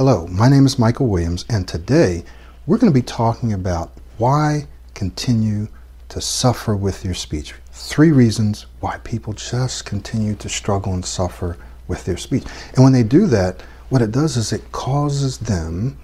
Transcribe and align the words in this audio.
Hello, 0.00 0.26
my 0.28 0.48
name 0.48 0.64
is 0.64 0.78
Michael 0.78 1.08
Williams, 1.08 1.44
and 1.50 1.68
today 1.68 2.24
we're 2.64 2.78
going 2.78 2.90
to 2.90 2.98
be 2.98 3.04
talking 3.04 3.52
about 3.52 3.92
why 4.16 4.66
continue 4.94 5.68
to 6.08 6.22
suffer 6.22 6.74
with 6.74 7.04
your 7.04 7.12
speech. 7.12 7.52
Three 7.70 8.10
reasons 8.10 8.64
why 8.80 8.96
people 9.04 9.34
just 9.34 9.84
continue 9.84 10.34
to 10.36 10.48
struggle 10.48 10.94
and 10.94 11.04
suffer 11.04 11.58
with 11.86 12.06
their 12.06 12.16
speech. 12.16 12.44
And 12.74 12.82
when 12.82 12.94
they 12.94 13.02
do 13.02 13.26
that, 13.26 13.60
what 13.90 14.00
it 14.00 14.10
does 14.10 14.38
is 14.38 14.54
it 14.54 14.72
causes 14.72 15.36
them, 15.36 15.98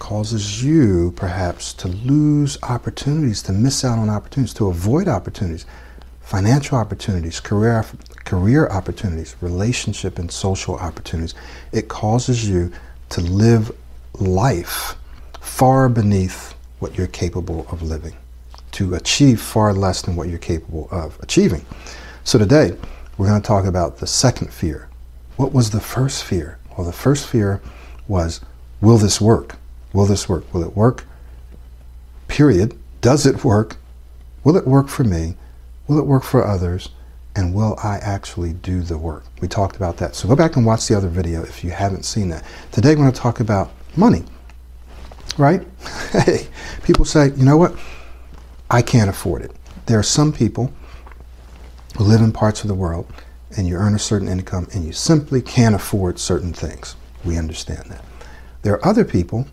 causes 0.00 0.64
you 0.64 1.12
perhaps 1.12 1.74
to 1.74 1.86
lose 1.86 2.58
opportunities, 2.64 3.40
to 3.42 3.52
miss 3.52 3.84
out 3.84 4.00
on 4.00 4.10
opportunities, 4.10 4.54
to 4.54 4.66
avoid 4.66 5.06
opportunities, 5.06 5.64
financial 6.22 6.76
opportunities, 6.76 7.38
career 7.38 7.84
career 8.24 8.66
opportunities, 8.66 9.36
relationship 9.40 10.18
and 10.18 10.32
social 10.32 10.74
opportunities. 10.74 11.36
It 11.70 11.86
causes 11.86 12.50
you 12.50 12.72
to 13.10 13.20
live 13.20 13.70
life 14.14 14.94
far 15.40 15.88
beneath 15.88 16.54
what 16.78 16.96
you're 16.96 17.06
capable 17.06 17.66
of 17.70 17.82
living, 17.82 18.14
to 18.72 18.94
achieve 18.94 19.40
far 19.40 19.72
less 19.72 20.02
than 20.02 20.16
what 20.16 20.28
you're 20.28 20.38
capable 20.38 20.88
of 20.90 21.18
achieving. 21.20 21.64
So 22.24 22.38
today, 22.38 22.76
we're 23.16 23.28
going 23.28 23.40
to 23.40 23.46
talk 23.46 23.64
about 23.64 23.98
the 23.98 24.06
second 24.06 24.52
fear. 24.52 24.88
What 25.36 25.52
was 25.52 25.70
the 25.70 25.80
first 25.80 26.24
fear? 26.24 26.58
Well, 26.76 26.86
the 26.86 26.92
first 26.92 27.26
fear 27.26 27.62
was 28.08 28.40
will 28.80 28.98
this 28.98 29.20
work? 29.20 29.56
Will 29.92 30.06
this 30.06 30.28
work? 30.28 30.52
Will 30.52 30.62
it 30.62 30.76
work? 30.76 31.04
Period. 32.28 32.78
Does 33.00 33.24
it 33.24 33.44
work? 33.44 33.76
Will 34.44 34.56
it 34.56 34.66
work 34.66 34.88
for 34.88 35.04
me? 35.04 35.36
Will 35.88 35.98
it 35.98 36.06
work 36.06 36.22
for 36.22 36.46
others? 36.46 36.90
And 37.36 37.52
will 37.52 37.78
I 37.82 37.98
actually 37.98 38.54
do 38.54 38.80
the 38.80 38.96
work? 38.96 39.24
We 39.40 39.48
talked 39.48 39.76
about 39.76 39.98
that. 39.98 40.16
So 40.16 40.26
go 40.26 40.34
back 40.34 40.56
and 40.56 40.64
watch 40.64 40.88
the 40.88 40.96
other 40.96 41.08
video 41.08 41.42
if 41.42 41.62
you 41.62 41.70
haven't 41.70 42.04
seen 42.04 42.30
that. 42.30 42.44
Today 42.72 42.90
we're 42.90 43.02
going 43.02 43.12
to 43.12 43.20
talk 43.20 43.40
about 43.40 43.70
money, 43.94 44.24
right? 45.36 45.62
hey, 46.12 46.48
people 46.82 47.04
say, 47.04 47.32
you 47.36 47.44
know 47.44 47.58
what? 47.58 47.76
I 48.70 48.80
can't 48.80 49.10
afford 49.10 49.42
it. 49.42 49.52
There 49.84 49.98
are 49.98 50.02
some 50.02 50.32
people 50.32 50.72
who 51.98 52.04
live 52.04 52.22
in 52.22 52.32
parts 52.32 52.62
of 52.62 52.68
the 52.68 52.74
world 52.74 53.06
and 53.56 53.66
you 53.66 53.76
earn 53.76 53.94
a 53.94 53.98
certain 53.98 54.28
income 54.28 54.66
and 54.72 54.84
you 54.84 54.92
simply 54.92 55.42
can't 55.42 55.74
afford 55.74 56.18
certain 56.18 56.54
things. 56.54 56.96
We 57.22 57.36
understand 57.36 57.90
that. 57.90 58.04
There 58.62 58.72
are 58.72 58.86
other 58.86 59.04
people 59.04 59.46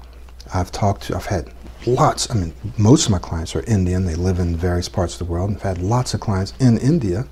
I've 0.53 0.71
talked 0.71 1.03
to, 1.03 1.15
I've 1.15 1.25
had 1.25 1.53
lots, 1.85 2.31
I 2.31 2.35
mean, 2.35 2.53
most 2.77 3.05
of 3.05 3.11
my 3.11 3.19
clients 3.19 3.55
are 3.55 3.63
Indian. 3.63 4.05
They 4.05 4.15
live 4.15 4.39
in 4.39 4.55
various 4.55 4.87
parts 4.87 5.19
of 5.19 5.19
the 5.19 5.31
world. 5.31 5.51
I've 5.51 5.61
had 5.61 5.79
lots 5.79 6.13
of 6.13 6.21
clients 6.21 6.53
in 6.59 6.77
India 6.77 7.27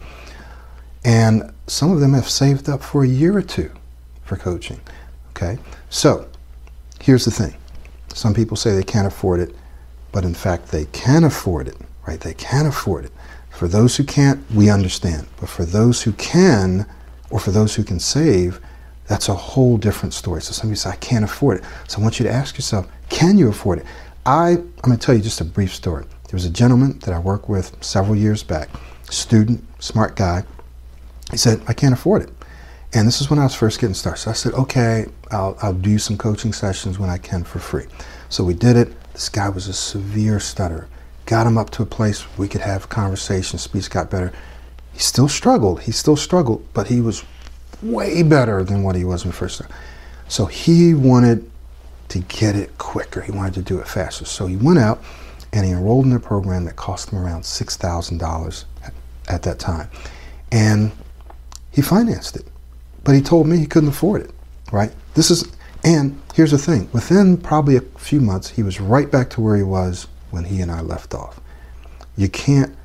and 1.04 1.54
some 1.68 1.92
of 1.92 2.00
them 2.00 2.14
have 2.14 2.30
saved 2.30 2.70
up 2.70 2.84
for 2.84 3.04
a 3.04 3.08
year 3.08 3.38
or 3.38 3.42
two 3.42 3.72
for 4.24 4.38
coaching. 4.38 4.80
Okay? 5.32 5.58
So, 5.90 6.28
here's 7.02 7.26
the 7.26 7.32
thing. 7.32 7.56
Some 8.14 8.34
people 8.34 8.58
say 8.58 8.76
they 8.76 8.84
can't 8.84 9.08
afford 9.08 9.40
it, 9.40 9.56
but 10.12 10.24
in 10.26 10.34
fact, 10.34 10.68
they 10.68 10.86
can 10.86 11.24
afford 11.24 11.68
it, 11.68 11.78
right? 12.08 12.20
They 12.20 12.34
can 12.34 12.66
afford 12.66 13.06
it. 13.06 13.12
For 13.50 13.68
those 13.68 13.96
who 13.96 14.04
can't, 14.04 14.40
we 14.52 14.70
understand. 14.70 15.28
But 15.40 15.50
for 15.50 15.66
those 15.66 16.02
who 16.02 16.12
can, 16.14 16.86
or 17.30 17.40
for 17.40 17.52
those 17.52 17.76
who 17.76 17.84
can 17.84 18.00
save, 18.00 18.60
that's 19.08 19.30
a 19.30 19.34
whole 19.34 19.78
different 19.78 20.14
story. 20.14 20.42
So 20.42 20.54
somebody 20.54 20.78
says, 20.78 20.94
I 20.94 20.96
can't 20.98 21.24
afford 21.24 21.60
it. 21.60 21.64
So 21.88 22.00
I 22.00 22.02
want 22.02 22.20
you 22.20 22.24
to 22.26 22.32
ask 22.32 22.56
yourself, 22.56 22.88
can 23.10 23.38
you 23.38 23.50
afford 23.50 23.80
it? 23.80 23.86
I, 24.26 24.52
I'm 24.52 24.72
going 24.82 24.98
to 24.98 25.06
tell 25.06 25.16
you 25.16 25.22
just 25.22 25.42
a 25.42 25.46
brief 25.46 25.74
story. 25.74 26.06
There 26.06 26.34
was 26.34 26.46
a 26.46 26.50
gentleman 26.50 27.00
that 27.00 27.14
I 27.14 27.20
worked 27.20 27.50
with 27.50 27.76
several 27.84 28.16
years 28.16 28.44
back, 28.44 28.70
student, 29.10 29.64
smart 29.80 30.16
guy, 30.16 30.44
he 31.32 31.38
said, 31.38 31.62
I 31.68 31.74
can't 31.74 31.94
afford 31.94 32.24
it. 32.24 32.30
And 32.94 33.08
this 33.08 33.22
is 33.22 33.30
when 33.30 33.40
I 33.40 33.44
was 33.44 33.56
first 33.56 33.80
getting 33.80 33.94
started. 33.94 34.20
So 34.20 34.32
I 34.32 34.34
said, 34.34 34.54
okay, 34.54 35.06
I'll, 35.32 35.58
I'll 35.62 35.74
do 35.74 35.98
some 35.98 36.18
coaching 36.18 36.52
sessions 36.52 37.00
when 37.00 37.10
I 37.10 37.18
can 37.18 37.44
for 37.44 37.60
free. 37.60 37.86
So 38.30 38.44
we 38.44 38.54
did 38.54 38.76
it. 38.76 38.94
This 39.14 39.30
guy 39.30 39.50
was 39.50 39.68
a 39.68 39.74
severe 39.74 40.40
stutterer. 40.40 40.88
Got 41.26 41.48
him 41.48 41.58
up 41.58 41.70
to 41.72 41.84
a 41.84 41.86
place 41.86 42.26
we 42.38 42.50
could 42.50 42.62
have 42.62 42.90
conversations. 42.90 43.62
Speech 43.62 43.90
got 43.90 44.10
better. 44.10 44.34
He 44.92 45.00
still 45.00 45.30
struggled. 45.30 45.82
He 45.82 45.92
still 45.94 46.18
struggled, 46.18 46.68
but 46.74 46.88
he 46.88 47.00
was 47.00 47.24
way 47.82 48.24
better 48.24 48.64
than 48.64 48.84
what 48.84 48.96
he 48.96 49.06
was 49.06 49.24
when 49.24 49.32
he 49.32 49.38
first 49.38 49.56
started. 49.56 49.76
So 50.28 50.46
he 50.46 50.94
wanted 50.94 51.50
to 52.10 52.20
get 52.20 52.56
it 52.56 52.78
quicker. 52.78 53.22
He 53.22 53.32
wanted 53.32 53.54
to 53.54 53.62
do 53.62 53.80
it 53.80 53.88
faster. 53.88 54.26
So 54.26 54.48
he 54.48 54.58
went 54.58 54.80
out 54.80 55.02
and 55.54 55.66
he 55.66 55.72
enrolled 55.72 56.06
in 56.06 56.14
a 56.14 56.20
program 56.20 56.66
that 56.66 56.76
cost 56.76 57.12
him 57.12 57.20
around 57.20 57.44
$6,000 57.44 58.66
at, 58.84 58.94
at 59.30 59.44
that 59.44 59.60
time. 59.60 59.90
And 60.52 60.92
he 61.72 61.82
financed 61.82 62.36
it. 62.36 62.46
But 63.04 63.16
he 63.16 63.22
told 63.22 63.48
me 63.48 63.58
he 63.58 63.66
couldn't 63.66 63.90
afford 63.90 64.22
it, 64.22 64.32
right? 64.72 64.92
This 65.16 65.32
is, 65.32 65.52
and 65.84 66.22
here's 66.36 66.52
the 66.52 66.58
thing 66.58 66.90
within 66.94 67.38
probably 67.38 67.78
a 67.78 67.82
few 67.82 68.22
months, 68.22 68.50
he 68.50 68.64
was 68.64 68.80
right 68.80 69.10
back 69.10 69.30
to 69.32 69.42
where 69.42 69.56
he 69.56 69.64
was 69.64 70.08
when 70.30 70.44
he 70.44 70.62
and 70.62 70.72
I 70.72 70.82
left 70.82 71.14
off. 71.14 71.40
You 72.16 72.30
can't 72.30 72.76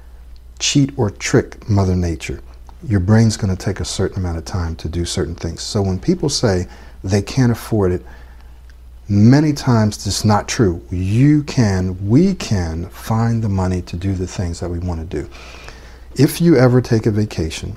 cheat 0.58 0.96
or 0.96 1.10
trick 1.10 1.68
Mother 1.68 1.94
Nature. 1.94 2.40
Your 2.86 3.00
brain's 3.00 3.36
going 3.36 3.54
to 3.54 3.62
take 3.62 3.80
a 3.80 3.84
certain 3.84 4.18
amount 4.18 4.38
of 4.38 4.44
time 4.44 4.76
to 4.76 4.88
do 4.88 5.04
certain 5.04 5.34
things. 5.34 5.62
So 5.62 5.82
when 5.82 5.98
people 5.98 6.28
say 6.28 6.66
they 7.02 7.22
can't 7.22 7.52
afford 7.52 7.92
it, 7.92 8.04
many 9.08 9.52
times 9.52 10.06
it's 10.06 10.24
not 10.24 10.48
true. 10.48 10.82
You 10.90 11.42
can, 11.44 12.08
we 12.08 12.34
can 12.34 12.88
find 12.90 13.42
the 13.42 13.48
money 13.48 13.82
to 13.82 13.96
do 13.96 14.14
the 14.14 14.26
things 14.26 14.60
that 14.60 14.68
we 14.68 14.78
want 14.78 15.00
to 15.00 15.22
do. 15.22 15.28
If 16.16 16.40
you 16.40 16.56
ever 16.56 16.80
take 16.80 17.06
a 17.06 17.10
vacation 17.10 17.76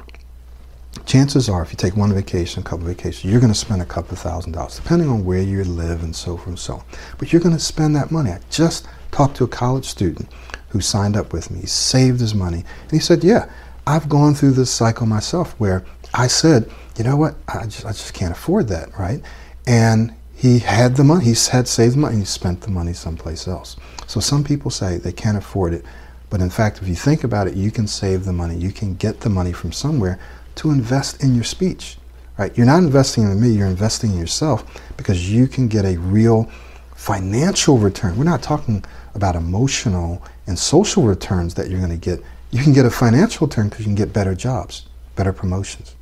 chances 1.05 1.49
are 1.49 1.61
if 1.61 1.71
you 1.71 1.77
take 1.77 1.95
one 1.95 2.13
vacation, 2.13 2.61
a 2.61 2.63
couple 2.63 2.87
of 2.87 2.95
vacations, 2.95 3.31
you're 3.31 3.41
going 3.41 3.53
to 3.53 3.57
spend 3.57 3.81
a 3.81 3.85
couple 3.85 4.13
of 4.13 4.19
thousand 4.19 4.53
dollars, 4.53 4.75
depending 4.75 5.09
on 5.09 5.25
where 5.25 5.41
you 5.41 5.63
live 5.63 6.03
and 6.03 6.15
so 6.15 6.37
forth 6.37 6.47
and 6.47 6.59
so 6.59 6.75
on. 6.75 6.83
But 7.17 7.31
you're 7.31 7.41
going 7.41 7.55
to 7.55 7.61
spend 7.61 7.95
that 7.95 8.11
money. 8.11 8.31
I 8.31 8.39
just 8.49 8.87
talked 9.11 9.37
to 9.37 9.43
a 9.43 9.47
college 9.47 9.85
student 9.85 10.29
who 10.69 10.81
signed 10.81 11.17
up 11.17 11.33
with 11.33 11.49
me. 11.51 11.61
He 11.61 11.67
saved 11.67 12.19
his 12.19 12.35
money. 12.35 12.63
And 12.83 12.91
he 12.91 12.99
said, 12.99 13.23
yeah, 13.23 13.49
I've 13.87 14.07
gone 14.07 14.35
through 14.35 14.51
this 14.51 14.71
cycle 14.71 15.07
myself 15.07 15.59
where 15.59 15.83
I 16.13 16.27
said, 16.27 16.71
you 16.97 17.03
know 17.03 17.15
what, 17.15 17.35
I 17.47 17.63
just, 17.63 17.85
I 17.85 17.89
just 17.89 18.13
can't 18.13 18.31
afford 18.31 18.67
that, 18.67 18.97
right? 18.97 19.21
And 19.65 20.13
he 20.35 20.59
had 20.59 20.95
the 20.95 21.03
money, 21.03 21.25
he 21.25 21.35
had 21.51 21.67
saved 21.67 21.95
the 21.95 21.99
money, 21.99 22.17
he 22.17 22.25
spent 22.25 22.61
the 22.61 22.71
money 22.71 22.93
someplace 22.93 23.47
else. 23.47 23.77
So 24.07 24.19
some 24.19 24.43
people 24.43 24.71
say 24.71 24.97
they 24.97 25.11
can't 25.11 25.37
afford 25.37 25.73
it. 25.73 25.83
But 26.29 26.41
in 26.41 26.49
fact, 26.49 26.81
if 26.81 26.87
you 26.87 26.95
think 26.95 27.23
about 27.23 27.47
it, 27.47 27.55
you 27.55 27.71
can 27.71 27.87
save 27.87 28.25
the 28.25 28.33
money. 28.33 28.55
You 28.55 28.71
can 28.71 28.93
get 28.95 29.21
the 29.21 29.29
money 29.29 29.51
from 29.51 29.71
somewhere 29.71 30.19
to 30.59 30.71
invest 30.71 31.23
in 31.23 31.35
your 31.35 31.43
speech. 31.43 31.97
Right? 32.37 32.55
You're 32.57 32.65
not 32.65 32.83
investing 32.83 33.23
in 33.23 33.41
me, 33.41 33.49
you're 33.49 33.67
investing 33.67 34.11
in 34.11 34.17
yourself 34.17 34.63
because 34.95 35.31
you 35.31 35.47
can 35.47 35.67
get 35.67 35.85
a 35.85 35.97
real 35.97 36.49
financial 36.95 37.77
return. 37.77 38.17
We're 38.17 38.23
not 38.25 38.41
talking 38.41 38.83
about 39.15 39.35
emotional 39.35 40.23
and 40.47 40.57
social 40.57 41.03
returns 41.03 41.53
that 41.55 41.69
you're 41.69 41.79
going 41.79 41.91
to 41.91 41.97
get. 41.97 42.21
You 42.51 42.63
can 42.63 42.73
get 42.73 42.85
a 42.85 42.89
financial 42.89 43.47
return 43.47 43.69
because 43.69 43.85
you 43.85 43.85
can 43.85 43.95
get 43.95 44.13
better 44.13 44.35
jobs, 44.35 44.85
better 45.15 45.33
promotions, 45.33 45.95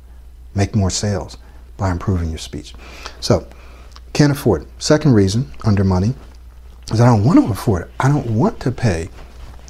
make 0.54 0.74
more 0.74 0.90
sales 0.90 1.38
by 1.76 1.90
improving 1.90 2.28
your 2.28 2.38
speech. 2.38 2.74
So, 3.20 3.46
can't 4.12 4.32
afford. 4.32 4.66
Second 4.80 5.14
reason, 5.14 5.50
under 5.64 5.84
money, 5.84 6.14
is 6.92 7.00
I 7.00 7.06
don't 7.06 7.24
want 7.24 7.38
to 7.38 7.52
afford 7.52 7.82
it. 7.82 7.90
I 8.00 8.08
don't 8.08 8.26
want 8.26 8.58
to 8.60 8.72
pay 8.72 9.10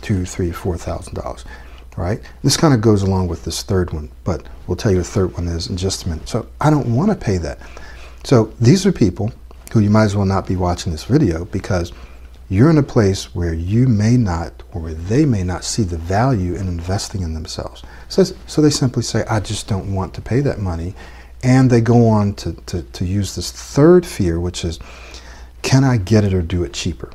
two, 0.00 0.24
three, 0.24 0.52
four 0.52 0.76
thousand 0.76 1.14
dollars 1.14 1.44
right? 1.98 2.20
This 2.44 2.56
kind 2.56 2.72
of 2.72 2.80
goes 2.80 3.02
along 3.02 3.26
with 3.26 3.44
this 3.44 3.62
third 3.62 3.92
one, 3.92 4.08
but 4.22 4.46
we'll 4.66 4.76
tell 4.76 4.92
you 4.92 4.98
the 4.98 5.04
third 5.04 5.34
one 5.34 5.48
is 5.48 5.68
in 5.68 5.76
just 5.76 6.04
a 6.04 6.08
minute. 6.08 6.28
So 6.28 6.46
I 6.60 6.70
don't 6.70 6.94
want 6.94 7.10
to 7.10 7.16
pay 7.16 7.38
that. 7.38 7.58
So 8.22 8.52
these 8.60 8.86
are 8.86 8.92
people 8.92 9.32
who 9.72 9.80
you 9.80 9.90
might 9.90 10.04
as 10.04 10.16
well 10.16 10.24
not 10.24 10.46
be 10.46 10.56
watching 10.56 10.92
this 10.92 11.04
video 11.04 11.44
because 11.46 11.92
you're 12.48 12.70
in 12.70 12.78
a 12.78 12.82
place 12.82 13.34
where 13.34 13.52
you 13.52 13.88
may 13.88 14.16
not 14.16 14.62
or 14.72 14.80
where 14.80 14.94
they 14.94 15.26
may 15.26 15.42
not 15.42 15.64
see 15.64 15.82
the 15.82 15.98
value 15.98 16.54
in 16.54 16.68
investing 16.68 17.22
in 17.22 17.34
themselves. 17.34 17.82
So, 18.08 18.24
so 18.46 18.62
they 18.62 18.70
simply 18.70 19.02
say, 19.02 19.24
I 19.28 19.40
just 19.40 19.68
don't 19.68 19.92
want 19.92 20.14
to 20.14 20.22
pay 20.22 20.40
that 20.40 20.60
money. 20.60 20.94
And 21.42 21.68
they 21.68 21.80
go 21.80 22.08
on 22.08 22.34
to, 22.34 22.52
to, 22.52 22.82
to 22.82 23.04
use 23.04 23.34
this 23.34 23.50
third 23.52 24.06
fear, 24.06 24.40
which 24.40 24.64
is, 24.64 24.78
can 25.62 25.84
I 25.84 25.96
get 25.96 26.24
it 26.24 26.32
or 26.32 26.42
do 26.42 26.64
it 26.64 26.72
cheaper? 26.72 27.10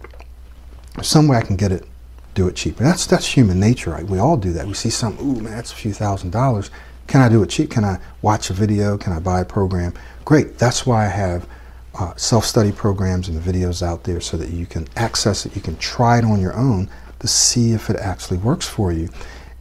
Some 1.02 1.28
way 1.28 1.38
I 1.38 1.42
can 1.42 1.56
get 1.56 1.72
it 1.72 1.86
do 2.34 2.48
it 2.48 2.56
cheaper. 2.56 2.84
That's 2.84 3.06
that's 3.06 3.28
human 3.28 3.60
nature, 3.60 3.92
right? 3.92 4.06
We 4.06 4.20
all 4.20 4.38
do 4.38 4.54
that. 4.54 4.68
We 4.68 4.74
see 4.74 4.90
some, 4.90 5.18
ooh 5.20 5.42
man, 5.42 5.56
that's 5.56 5.72
a 5.72 5.76
few 5.76 5.94
thousand 5.94 6.32
dollars. 6.32 6.72
Can 7.08 7.22
I 7.22 7.30
do 7.30 7.44
it 7.44 7.50
cheap? 7.50 7.70
Can 7.70 7.84
I 7.84 8.00
watch 8.22 8.50
a 8.50 8.54
video? 8.54 8.98
Can 8.98 9.14
I 9.14 9.20
buy 9.20 9.42
a 9.42 9.46
program? 9.46 9.94
Great. 10.26 10.58
That's 10.58 10.86
why 10.86 11.06
I 11.06 11.10
have 11.10 11.48
uh, 12.00 12.16
self-study 12.16 12.72
programs 12.72 13.28
and 13.28 13.40
videos 13.40 13.86
out 13.86 14.04
there 14.04 14.22
so 14.22 14.38
that 14.38 14.50
you 14.50 14.66
can 14.66 14.88
access 14.96 15.46
it. 15.46 15.56
You 15.56 15.62
can 15.62 15.76
try 15.78 16.18
it 16.18 16.26
on 16.26 16.40
your 16.40 16.56
own 16.56 16.90
to 17.20 17.28
see 17.28 17.74
if 17.74 17.90
it 17.90 17.98
actually 17.98 18.38
works 18.38 18.68
for 18.68 18.92
you. 18.92 19.10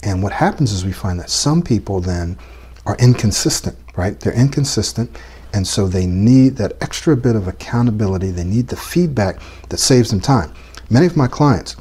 And 0.03 0.23
what 0.23 0.33
happens 0.33 0.73
is 0.73 0.85
we 0.85 0.93
find 0.93 1.19
that 1.21 1.31
some 1.31 1.63
people 1.63 2.01
then 2.01 2.39
are 2.87 2.97
inconsistent, 2.99 3.77
right? 3.97 4.19
They're 4.19 4.33
inconsistent. 4.33 5.17
And 5.53 5.67
so 5.67 5.87
they 5.87 6.07
need 6.07 6.57
that 6.57 6.73
extra 6.81 7.17
bit 7.17 7.37
of 7.37 7.47
accountability. 7.49 8.31
They 8.31 8.45
need 8.45 8.69
the 8.69 8.77
feedback 8.77 9.41
that 9.69 9.79
saves 9.79 10.11
them 10.11 10.21
time. 10.21 10.53
Many 10.91 11.07
of 11.07 11.17
my 11.17 11.29
clients, 11.29 11.77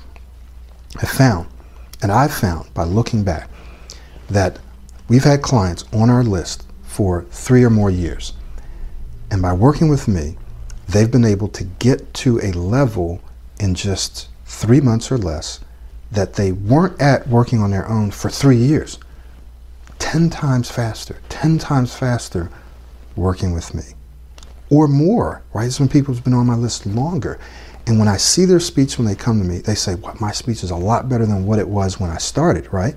have 0.99 1.09
found, 1.09 1.47
and 2.01 2.11
I've 2.11 2.33
found 2.33 2.73
by 2.73 2.83
looking 2.83 3.23
back, 3.23 3.49
that 4.29 4.59
we've 5.07 5.23
had 5.23 5.41
clients 5.41 5.85
on 5.93 6.09
our 6.09 6.23
list 6.23 6.65
for 6.83 7.23
three 7.31 7.63
or 7.63 7.69
more 7.69 7.89
years. 7.89 8.33
And 9.29 9.41
by 9.41 9.53
working 9.53 9.89
with 9.89 10.07
me, 10.07 10.37
they've 10.87 11.11
been 11.11 11.25
able 11.25 11.47
to 11.49 11.63
get 11.63 12.13
to 12.15 12.39
a 12.41 12.51
level 12.51 13.21
in 13.59 13.75
just 13.75 14.27
three 14.45 14.81
months 14.81 15.11
or 15.11 15.17
less 15.17 15.59
that 16.11 16.33
they 16.33 16.51
weren't 16.51 17.01
at 17.01 17.27
working 17.27 17.61
on 17.61 17.71
their 17.71 17.87
own 17.87 18.11
for 18.11 18.29
three 18.29 18.57
years. 18.57 18.99
10 19.99 20.29
times 20.29 20.69
faster, 20.69 21.21
10 21.29 21.57
times 21.59 21.95
faster 21.95 22.49
working 23.15 23.53
with 23.53 23.73
me. 23.73 23.83
Or 24.71 24.87
more, 24.87 25.43
right? 25.53 25.67
It's 25.67 25.79
when 25.79 25.89
people 25.89 26.15
have 26.15 26.23
been 26.23 26.33
on 26.33 26.47
my 26.47 26.55
list 26.55 26.87
longer. 26.87 27.39
And 27.85 27.99
when 27.99 28.07
I 28.07 28.17
see 28.17 28.45
their 28.45 28.59
speech 28.59 28.97
when 28.97 29.05
they 29.05 29.15
come 29.15 29.39
to 29.39 29.47
me, 29.47 29.59
they 29.59 29.75
say, 29.75 29.95
well, 29.95 30.15
my 30.19 30.31
speech 30.31 30.63
is 30.63 30.71
a 30.71 30.75
lot 30.75 31.09
better 31.09 31.25
than 31.25 31.45
what 31.45 31.59
it 31.59 31.67
was 31.67 31.99
when 31.99 32.09
I 32.09 32.17
started, 32.17 32.71
right? 32.73 32.95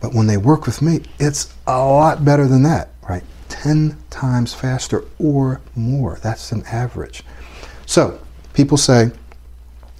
But 0.00 0.12
when 0.12 0.26
they 0.26 0.36
work 0.36 0.66
with 0.66 0.82
me, 0.82 1.02
it's 1.18 1.54
a 1.66 1.78
lot 1.78 2.24
better 2.24 2.46
than 2.46 2.62
that, 2.64 2.90
right? 3.08 3.22
10 3.48 3.96
times 4.10 4.52
faster 4.52 5.04
or 5.18 5.60
more. 5.74 6.18
That's 6.22 6.52
an 6.52 6.64
average. 6.64 7.22
So 7.86 8.20
people 8.52 8.76
say, 8.76 9.12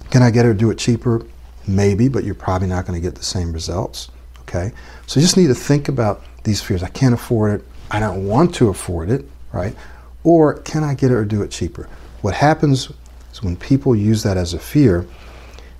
can 0.09 0.21
I 0.21 0.31
get 0.31 0.45
her 0.45 0.53
to 0.53 0.59
do 0.59 0.69
it 0.69 0.77
cheaper? 0.77 1.25
Maybe, 1.67 2.07
but 2.09 2.23
you're 2.23 2.35
probably 2.35 2.67
not 2.67 2.85
going 2.85 3.01
to 3.01 3.05
get 3.05 3.15
the 3.15 3.23
same 3.23 3.53
results. 3.53 4.09
Okay? 4.41 4.71
So 5.05 5.19
you 5.19 5.25
just 5.25 5.37
need 5.37 5.47
to 5.47 5.55
think 5.55 5.87
about 5.87 6.23
these 6.43 6.61
fears. 6.61 6.83
I 6.83 6.89
can't 6.89 7.13
afford 7.13 7.59
it. 7.59 7.67
I 7.91 7.99
don't 7.99 8.27
want 8.27 8.55
to 8.55 8.69
afford 8.69 9.09
it, 9.09 9.25
right? 9.51 9.75
Or 10.23 10.55
can 10.55 10.83
I 10.83 10.93
get 10.93 11.11
it 11.11 11.15
or 11.15 11.25
do 11.25 11.41
it 11.41 11.51
cheaper? 11.51 11.89
What 12.21 12.33
happens 12.33 12.91
is 13.31 13.43
when 13.43 13.55
people 13.55 13.95
use 13.95 14.23
that 14.23 14.37
as 14.37 14.53
a 14.53 14.59
fear, 14.59 15.05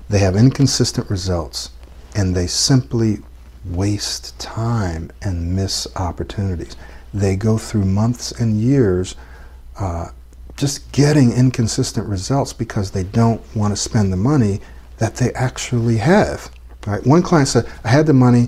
they 0.10 0.20
have 0.20 0.36
inconsistent 0.36 1.10
results 1.10 1.72
and 2.16 2.36
they 2.36 2.48
simply 2.48 3.20
waste 3.66 4.40
time 4.40 5.12
and 5.22 5.56
miss 5.56 5.88
opportunities. 5.96 6.78
They 7.14 7.36
go 7.36 7.58
through 7.58 7.86
months 7.86 8.32
and 8.32 8.60
years 8.60 9.16
uh, 9.80 10.10
just 10.56 10.92
getting 10.92 11.32
inconsistent 11.32 12.08
results 12.08 12.54
because 12.54 12.92
they 12.92 13.04
don't 13.04 13.42
want 13.56 13.72
to 13.74 13.78
spend 13.78 14.12
the 14.12 14.18
money 14.18 14.60
that 14.98 15.16
they 15.16 15.32
actually 15.34 15.98
have. 15.98 16.50
Right? 16.86 17.06
One 17.06 17.22
client 17.22 17.48
said, 17.50 17.68
I 17.84 17.90
had 17.90 18.08
the 18.08 18.14
money, 18.14 18.48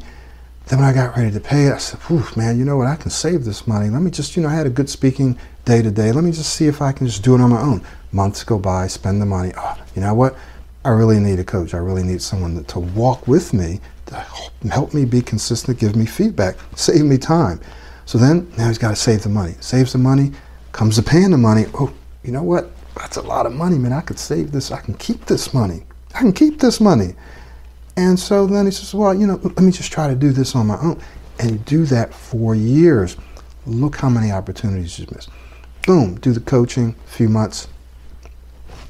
then 0.70 0.80
when 0.80 0.88
I 0.88 0.94
got 0.94 1.18
ready 1.18 1.32
to 1.32 1.40
pay 1.40 1.72
I 1.72 1.78
said, 1.80 2.00
Oof, 2.12 2.38
man, 2.38 2.58
you 2.60 2.64
know 2.64 2.78
what? 2.78 2.88
I 2.88 2.96
can 2.96 3.10
save 3.10 3.44
this 3.44 3.68
money. 3.68 3.90
Let 3.90 4.04
me 4.04 4.12
just, 4.12 4.36
you 4.36 4.44
know, 4.44 4.50
I 4.50 4.54
had 4.54 4.68
a 4.68 4.70
good 4.70 4.90
speaking 4.90 5.38
day 5.66 5.82
to 5.82 5.90
day. 5.90 6.12
Let 6.12 6.24
me 6.24 6.32
just 6.32 6.54
see 6.54 6.68
if 6.68 6.82
I 6.82 6.92
can 6.92 7.08
just 7.08 7.24
do 7.24 7.34
it 7.34 7.42
on 7.42 7.50
my 7.50 7.60
own. 7.60 7.82
Months 8.12 8.44
go 8.44 8.60
by, 8.60 8.86
spend 8.88 9.20
the 9.20 9.26
money. 9.26 9.52
Oh, 9.58 9.78
you 9.96 10.02
know 10.02 10.14
what? 10.14 10.36
I 10.86 10.90
really 10.90 11.20
need 11.20 11.40
a 11.40 11.44
coach. 11.44 11.74
I 11.74 11.78
really 11.78 12.04
need 12.04 12.22
someone 12.22 12.64
to 12.64 12.80
walk 12.80 13.28
with 13.28 13.52
me, 13.52 13.82
to 14.06 14.16
help 14.70 14.94
me 14.94 15.06
be 15.06 15.22
consistent, 15.22 15.80
give 15.80 15.96
me 15.96 16.06
feedback, 16.06 16.56
save 16.76 17.04
me 17.04 17.18
time. 17.18 17.60
So 18.06 18.18
then, 18.18 18.52
now 18.58 18.68
he's 18.68 18.78
got 18.78 18.90
to 18.90 18.96
save 18.96 19.24
the 19.24 19.30
money. 19.30 19.56
Saves 19.60 19.94
the 19.94 19.98
money, 19.98 20.32
comes 20.72 20.96
to 20.96 21.04
paying 21.04 21.32
the 21.32 21.38
money. 21.38 21.66
Oh, 21.74 21.92
you 22.24 22.32
know 22.32 22.44
what? 22.44 22.72
That's 22.96 23.18
a 23.18 23.22
lot 23.22 23.46
of 23.46 23.54
money, 23.54 23.78
man. 23.78 23.94
I 23.94 24.02
could 24.02 24.20
save 24.20 24.52
this. 24.52 24.72
I 24.72 24.82
can 24.82 24.94
keep 24.96 25.26
this 25.26 25.54
money. 25.54 25.84
I 26.14 26.20
can 26.20 26.34
keep 26.34 26.60
this 26.60 26.80
money. 26.80 27.16
And 27.98 28.20
so 28.20 28.48
then 28.48 28.66
he 28.66 28.72
says, 28.72 28.94
well, 28.94 29.14
you 29.14 29.28
know, 29.28 29.40
let 29.44 29.60
me 29.60 29.72
just 29.72 29.92
try 29.92 30.08
to 30.08 30.16
do 30.16 30.32
this 30.32 30.56
on 30.56 30.68
my 30.68 30.80
own. 30.80 31.02
And 31.40 31.64
do 31.66 31.86
that 31.86 32.14
for 32.14 32.54
years. 32.54 33.16
Look 33.66 33.98
how 33.98 34.10
many 34.10 34.32
opportunities 34.32 35.00
you 35.00 35.08
missed. 35.14 35.30
Boom, 35.86 36.16
do 36.20 36.34
the 36.34 36.40
coaching, 36.40 36.96
a 37.06 37.10
few 37.10 37.30
months. 37.30 37.68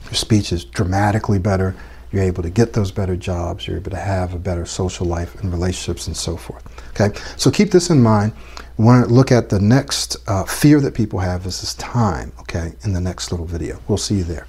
Your 0.06 0.14
speech 0.14 0.52
is 0.52 0.66
dramatically 0.66 1.38
better. 1.38 1.76
You're 2.12 2.24
able 2.24 2.42
to 2.42 2.50
get 2.50 2.74
those 2.74 2.92
better 2.92 3.16
jobs. 3.16 3.68
You're 3.68 3.78
able 3.78 3.92
to 3.92 3.98
have 3.98 4.34
a 4.34 4.40
better 4.40 4.66
social 4.66 5.06
life 5.06 5.40
and 5.42 5.52
relationships 5.52 6.08
and 6.08 6.18
so 6.18 6.36
forth. 6.38 6.66
Okay, 7.00 7.16
so 7.38 7.52
keep 7.52 7.70
this 7.70 7.92
in 7.92 8.02
mind. 8.02 8.34
We 8.78 8.86
want 8.86 9.08
to 9.08 9.14
look 9.14 9.32
at 9.32 9.50
the 9.50 9.60
next 9.60 10.18
uh, 10.28 10.46
fear 10.46 10.80
that 10.82 10.96
people 10.96 11.20
have 11.20 11.46
is 11.46 11.62
this 11.62 11.76
time, 11.76 12.32
okay, 12.40 12.74
in 12.84 12.94
the 12.94 13.02
next 13.02 13.32
little 13.32 13.46
video. 13.46 13.80
We'll 13.88 13.98
see 13.98 14.16
you 14.16 14.24
there. 14.24 14.48